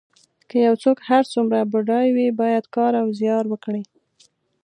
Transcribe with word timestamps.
که 0.49 0.57
یو 0.67 0.75
څوک 0.83 0.97
هر 1.09 1.23
څومره 1.33 1.59
بډای 1.71 2.07
وي 2.15 2.27
باید 2.41 2.65
کار 2.75 2.93
او 3.01 3.07
زیار 3.19 3.45
وکړي. 3.49 3.83